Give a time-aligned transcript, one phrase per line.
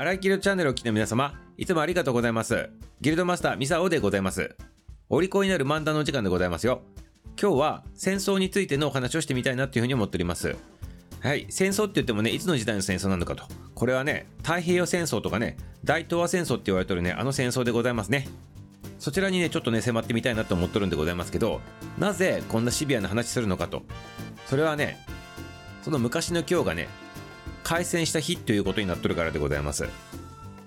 [0.00, 2.70] 荒井ギルドチャンネルを聞きの皆様、いつもありがとうございます。
[3.00, 4.54] ギルドマスターミサオでございます。
[5.08, 6.82] お利口になる漫談のお時間でございますよ。
[7.36, 10.54] 今日は戦争についてのお話をしてみたいなというふうに思っております。
[11.18, 13.42] はい、戦争って言ってもね、いつの時代の戦争なのかと。
[13.74, 18.28] これはね、太平洋戦争とかね、大東亜戦争って言われてるね、あの戦争でございますね。
[19.00, 21.60] そちらにね、ちょっとね、迫ってみたいなと思ってるんでございますけど、
[21.98, 23.82] なぜこんなシビアな話するのかと。
[24.46, 25.04] それはね、
[25.82, 26.88] その昔の今日がね、
[27.68, 29.86] 開戦した日ということになっとるからでございます。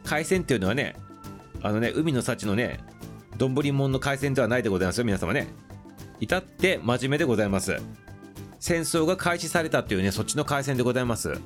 [0.05, 0.96] 海戦っていうのはね、
[1.64, 2.80] あのね、海の幸のね、
[3.38, 5.48] 丼もんの海戦ではないでございますよ、皆様ね。
[6.20, 7.82] 至って真面目でございます。
[8.59, 11.40] 戦争が開始されたっていうね、そっちの海戦でございます。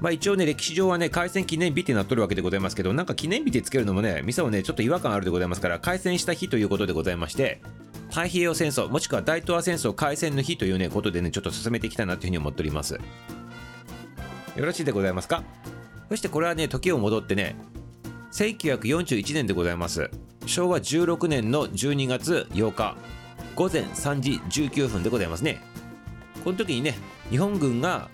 [0.00, 7.60] まあ一応ね、歴史上はね、開戦記念日ってなっとるわけでございますけど、なんか記念日ってつけるのもね、ミサはね、ちょっと違和感あるでございますから、開戦した日ということでございまして、
[8.10, 13.00] 太平洋戦争、もしくは大東亜戦争開戦の日というね、ことでね、ちょっと進めていきたいなというふうに思っております。
[14.60, 15.42] よろしいでございますか？
[16.10, 17.56] そしてこれはね、時を戻ってね、
[18.32, 20.10] 1941年でございます。
[20.44, 22.94] 昭和16年の12月8日、
[23.56, 24.32] 午前3時
[24.68, 25.62] 19分でございますね。
[26.44, 26.98] この時にね、
[27.30, 28.10] 日本軍が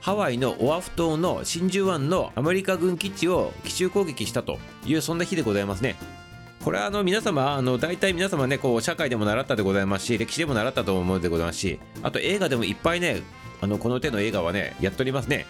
[0.00, 5.94] ハワイのオアフ島の真珠湾のアメリカ軍基地を奇襲攻撃したというそんな日でございますね。
[6.64, 13.22] これはあの皆様、あの大体皆様ね、こう社会でも習ったでございますし、歴史でも習ったと思うでございますし、あと映画でもいっぱいね、
[13.60, 15.46] あのこの手の映画はね、やっておりますね。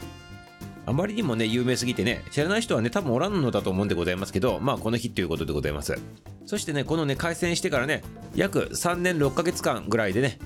[0.87, 5.99] あまりにもね、有名すぎてね、知らない人はね、多分おらんのだと思うんでございますけど、まあこの日ということでございます。
[6.47, 8.03] そしてね、このね、開戦してからね、
[8.35, 10.39] 約3年6ヶ月間ぐらいでね、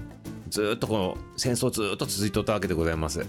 [0.49, 3.27] ずっとこの戦争ずっと続いとったわけでございます。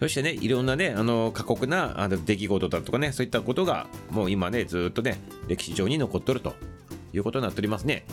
[0.00, 6.54] そしてね、いろんなね、あの過酷なあの出来事だとかね、そういったことが、もう今ね、ずっとね、歴史上に残っとると
[7.12, 8.04] いうことになっておりますね。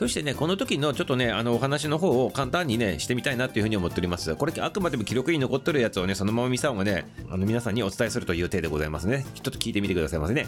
[0.00, 4.34] そしてね、この時のちょっとね、あのお話の方を簡単にね、してみたいなというふうに思っております。
[4.34, 9.26] これ、あくまでも記録に残ってるやつをね、そのままミサオがね、あの皆さんにお伝えするという体でございますね。
[9.34, 10.46] ちょっと聞いてみてくださいませね。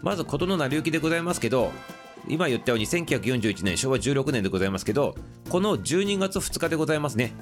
[0.00, 1.72] まず、事の成り行きでございますけど、
[2.26, 5.14] 今言ったように1941年、昭和16年でございますけど、
[5.50, 7.34] この12月2日でございますね。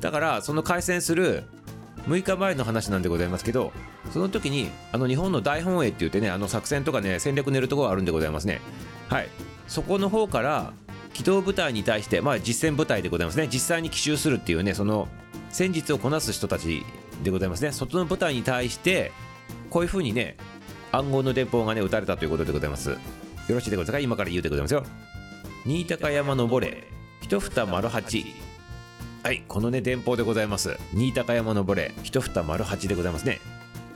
[0.00, 1.42] だから、その開戦する
[2.06, 3.72] 6日前の話なんでございますけど、
[4.12, 8.60] その時に、あの日本の大本営って言ってね、あの作戦とかね、戦略練るところがあるんでございますね。
[9.08, 9.28] はい。
[9.66, 10.72] そこの方から、
[11.12, 13.48] 機動部隊に対して、まあ実戦部隊でございますね。
[13.50, 15.08] 実際に奇襲するっていうね、その
[15.50, 16.84] 戦術をこなす人たち
[17.22, 17.72] でございますね。
[17.72, 19.12] 外の部隊に対して、
[19.70, 20.36] こういうふうにね、
[20.92, 22.90] 暗号の電報がね、打たれたということでございます。
[22.90, 22.98] よ
[23.48, 23.98] ろしいでございますか？
[24.00, 24.84] 今から言うでございますよ。
[25.64, 26.88] 新高山登れ、
[27.22, 28.26] 一蓋丸八。
[29.22, 30.76] はい、このね、電報でございます。
[30.92, 33.40] 新高山登れ、一蓋丸八でございますね。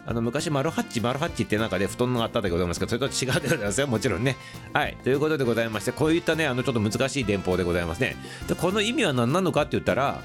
[0.08, 4.38] あの昔、マルハッチ、マルハッチって中で布団があったでございますけど、それと違うでございますよ、もちろんね。
[4.72, 8.16] はい、ということでございまして、こういったね、あのちょっと難しい電報でございますね。
[8.48, 10.22] でこの意味は何なのかって言ったら、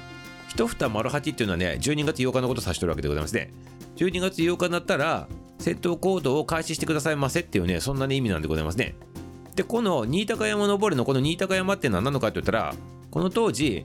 [0.48, 3.52] 一蓋丸八っていうのはね、12月8日のことを指してるわけでございますね。
[3.96, 5.28] 12月8日になったら、
[5.58, 8.94] 戦闘行動を開始してくださいませっていうね、そんな、ね、意味なんでございますね。
[9.54, 12.74] で、この新高山登りのこの新高山って何なのかって言ったら、
[13.10, 13.84] この当時、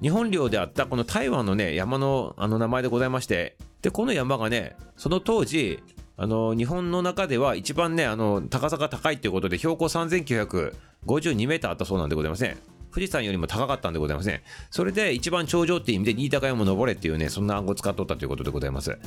[0.00, 5.82] 日本領であったこの台湾のね、山のあの名前でございまして、で、この山がね、その当時、
[6.16, 12.58] あの、日本の中では一番ね、あの、高さが高いっていうことで、標高3952メーターあったそうなんでございますね。
[12.92, 14.42] 富士山よりも高かったんでございますね。
[14.70, 18.98] それで一番頂上っていう意味で、新高山登れっていうね、そんな暗号を使っとったということでございます。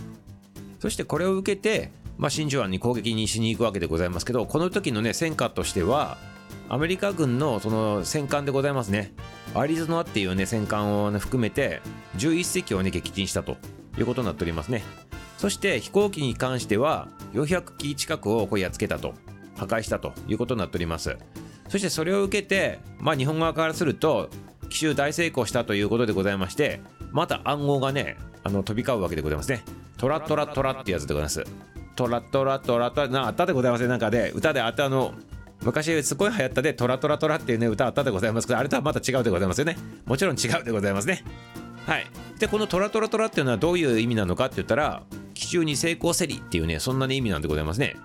[0.80, 6.18] そしてこれを受けて、まあ、真珠湾に攻撃にしに行くわけでございますけど、この時のね、戦果としては、
[6.70, 9.14] アメリカ軍のその戦艦でございますね。
[9.54, 11.82] アリゾナっていうね、戦艦を、ね、含めて、
[12.18, 13.58] 11隻をね、撃沈したと
[13.98, 14.84] いうことになっておりますね。
[15.38, 19.14] そして飛行機に関しては、400機近くをこうやっつけたと、
[19.58, 21.18] 破壊したということになっております。
[21.70, 24.30] そしてそれを受けて、まあ、日本側からすると、
[24.70, 26.81] 奇襲大成功したということでございまして、
[27.12, 29.64] また暗号がね、あの飛び交うわけでございますね。
[29.98, 31.44] トラトラトラってやつでございます。
[31.96, 33.88] トラトラトラトラ、なあったでございますね。
[33.88, 35.14] なんかで、歌であったあの、
[35.62, 39.78] 昔すごい流行ったで、トラトラトラっていうね、歌あったでございますけど、あれとはまた違うでございますよね。
[40.06, 41.24] もちろん違うでございますね。
[41.86, 42.06] はい。
[42.40, 45.04] で、このトラトラトラっていうのはどういう意味なのかって言ったら、
[45.34, 47.96] 奇襲に成功せりっていうね、そんな、ね、意味なんでございますね。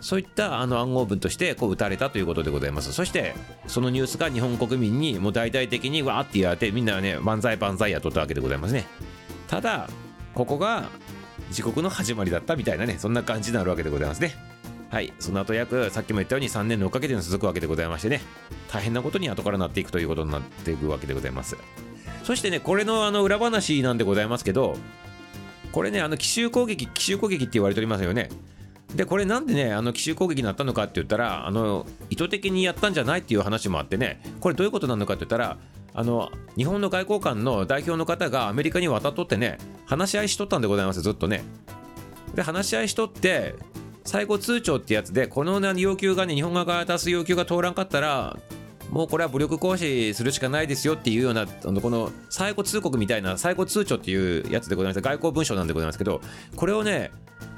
[0.00, 2.92] そういったあの暗号文としてこう打たれたということでございます。
[2.92, 3.34] そして、
[3.66, 8.86] そのニュースが日本国民にもう大々的にわーって言われて、みんなはね、万歳万歳やっとったわけでございますね。
[9.48, 9.88] ただ、
[10.34, 10.88] ここが
[11.48, 14.34] 自国の始まりだったみたいなね、そんな感じになるわけでございますね。
[14.90, 18.20] はい、その後約、さっきも言ったように3年6ヶ月に続くわけでございましてね、
[18.70, 21.56] 大変なことに後からなっていくということになっていくわけでございます。
[22.24, 24.76] そしてね、これのあの裏話なんでございますけど、
[25.72, 28.30] これね、あの奇襲攻撃、奇襲攻撃って言われておりますよね。
[28.94, 35.58] で、これなんでね、あの奇襲攻撃になったのかって言ったら、あの意図的にやったんじゃないっていう話もあってね、これどういうことなのかって言ったら、
[35.92, 41.44] あの日本の外交官の代表の方がアメリカに渡っとってね、話し合いしとったんでございます、ずっとね。
[42.34, 43.54] で話し合いしとって
[44.04, 48.36] 最後通帳ってやつでこの要求がね日本側から出す要求が通らんかったら
[48.94, 55.00] もうこれは武力行使するしかないですよっていうようなあのこの最後通告みたいな最後通帳っていうやつでございます。
[55.00, 56.20] 外交文書なんでございますけど
[56.54, 57.10] これをね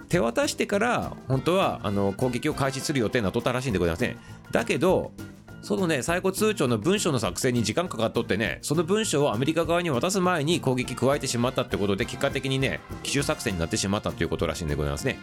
[0.09, 4.17] 手渡してから本当はあの攻撃を開始する予定なとったらしいんでございません。
[4.51, 5.13] だけど
[5.61, 15.19] そのね最後通帳の文書の作成に時間かかっとってねその文書をアメリカ側に渡す前に攻撃加えてしまったってことで結果的にね奇襲作戦になってしまったということらしいんでございますね。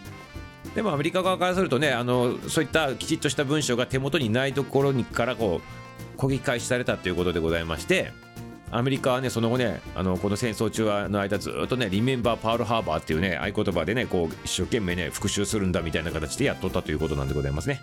[0.76, 5.83] でもアメリカ側からするとねあのそういったきちっとした文書が手元にないところにからこう
[6.18, 8.12] 攻撃開始されたということでございまして
[8.72, 17.82] アメリカはねその後ねあのこの戦争中の間ずっとねリメンバーパールハーバーっていうね合言葉でねこう一生懸命ね復讐するんだみたいな形でやっとったということなんでございますね。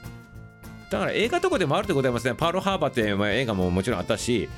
[0.90, 2.34] だから映画とかでもあるでございますね。
[2.34, 4.48] パールハーバーって、ま、映画ももちろんあったし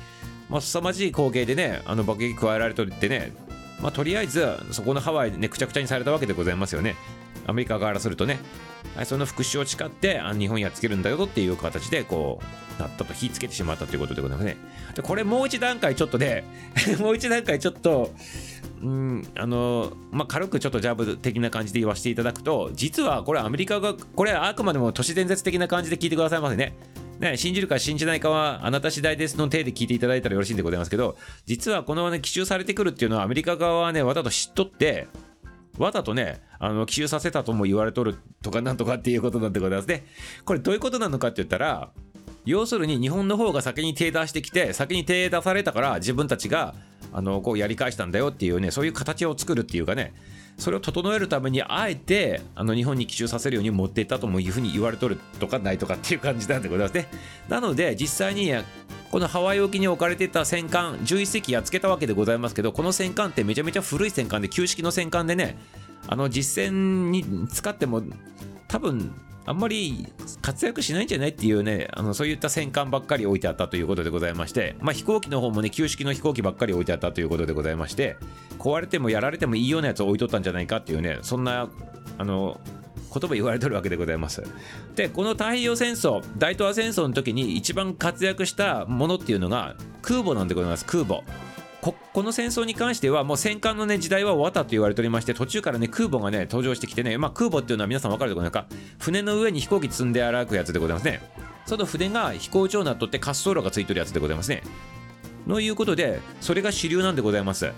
[0.49, 3.31] まあ凄まじい光景でねあの爆撃加えられとってね
[3.79, 6.95] まあとりあえずそこのハワイでねくちゃくちゃにされたわけでございますよね。
[7.47, 8.39] アメリカ側からするとね。
[9.05, 12.39] その復讐を誓ってあ日本やっつけるんだよっていう形でこ
[12.77, 14.57] うなったと火つけてしまったということでございますね。
[14.95, 16.43] でこれもう一段階ちょっとで
[16.99, 18.11] もう一段階ちょっと
[18.81, 26.75] うんあのまあ、軽くちょっとジャブ的な感じで言わせていただくと実はこれアメリカがこれあくまでも都市伝説的な感じで聞いてくださいませね。
[27.19, 35.07] ね、信じるか信じないかはあなた次第ですの体で聞いていただいたらよろしいんでございますけど実はこのね奇襲されてくるっていうのはアメリカ側はねわざと知っとって
[35.77, 40.05] わざとね、あの、奇襲させたとも言われとるとかなんとかっていうことなんでございますね。
[40.45, 41.89] これどういうことなのかって言ったら、
[42.45, 46.75] 要するに日本の方が先に手出してきて、先に手出されたから自分たちが、
[47.11, 50.13] あの、こうやり返したんだよっていうね、そういう形を作るっていうかね、
[50.57, 57.07] それを整えるためにあえてあの日本に奇襲させるように持っていったともいうふうに言われとるとかないとかっていう感じなんでございますね。
[57.49, 58.51] なので実際に
[59.13, 65.59] このハワイ沖に置かれてた戦艦11隻やっつけたわけでございますけどこの戦艦ってめちゃめちゃ古い戦艦で旧式の戦艦でね
[66.07, 68.01] あの実戦に使っても
[68.67, 69.13] 多分
[69.45, 70.11] あんまり
[70.41, 78.15] 活躍しないんじゃないっていうね、あのそういった戦艦ばっかり置いてあったということでございまして、まあ、飛行機の方もね、旧式の飛行機ばっかり置いてあったということでございまして、
[78.57, 81.69] 壊れてもやられてもいいようなやつを置いとったんじゃないかっていうね、そんな、
[82.17, 82.61] あの、
[83.13, 84.43] 言葉言われてるわけでございます。
[84.95, 91.21] で、この太平洋戦争、大東亜戦争の時に一番活躍したものっていうのが空母なんでございます、空母。
[91.81, 98.67] ここの戦争に関してはもう戦艦の、ね、時代は終わったと言われておりまして途中からね空母がね登場してきてね、まあ、空母っていうのは皆さん分かるところか？
[98.99, 101.19] 船の上に飛行機積んで歩くやつでございますね。
[101.65, 104.63] その船が飛行場になっとって滑走路がついてるやつでございますね。
[105.45, 107.69] のいうことでそれが主流なんでございます。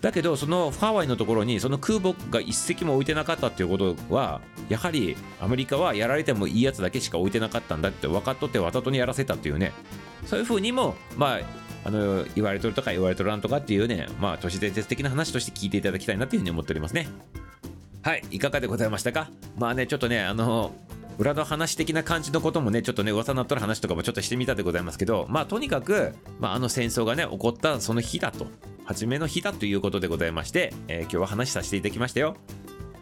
[0.00, 9.72] だけどそのハワイのところにその空母が一隻も置いてなかったっていうことはやはりアメリカはやられてもいいやつだけしか置いてなかったんだって分かっとってわざとにやらせたっていうね。
[10.26, 11.40] そういうふうにもまあ
[11.86, 17.08] あの言われとるとか言われとらんとかっていうねまあ都市伝説的な話として聞いていただきたいなっていうふうに思っておりますね。
[18.02, 19.30] はいいかがでございましたか？
[19.56, 20.74] まあねちょっとねあの
[21.18, 28.46] 裏の話的な感じのこともねちょっとね噂になっとる話とかもちょっとしてみたでございますけどまあとにかく、まあ、あの戦争がね起こったその日だと。
[28.84, 32.36] 初めの日だということでございまして、えー、今日は話させていただきましたよ。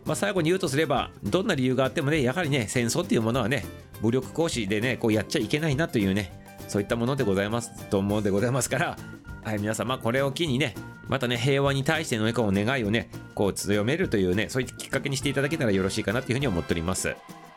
[0.04, 3.64] まあ、最後に言うとすればどんな理由があってもねやはりね戦争っていうものはね
[4.00, 6.32] 武力行使でねこうやっちゃいけないなというね
[6.66, 8.96] そういったものでございますと思うでございますから
[9.44, 10.74] はい皆様これを機にね
[11.08, 17.14] またね平和に対してのこう願いをねこう強めるというねそういったきっかけにしていただけたらよろしいかなというふうに思っております。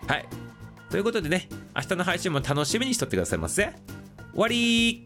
[0.08, 0.26] はい。
[0.90, 3.74] ということでね明日の配信も楽しみにしとってくださいませ。
[4.34, 5.06] 終わり